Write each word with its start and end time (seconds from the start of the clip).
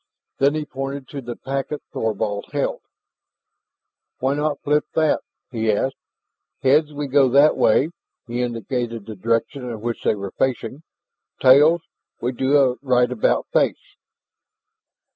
Then 0.39 0.55
he 0.55 0.65
pointed 0.65 1.07
to 1.09 1.21
the 1.21 1.35
packet 1.35 1.83
Thorvald 1.93 2.45
held. 2.53 2.81
"Why 4.17 4.33
not 4.33 4.59
flip 4.63 4.83
that?" 4.95 5.21
he 5.51 5.71
asked. 5.71 5.93
"Heads, 6.63 6.91
we 6.91 7.05
go 7.05 7.29
that 7.29 7.55
way" 7.55 7.89
he 8.27 8.41
indicated 8.41 9.05
the 9.05 9.15
direction 9.15 9.61
in 9.69 9.79
which 9.81 10.03
they 10.03 10.15
were 10.15 10.31
facing 10.39 10.81
"tails, 11.39 11.83
we 12.19 12.31
do 12.31 12.57
a 12.57 12.77
rightabout 12.81 13.45
face." 13.53 13.95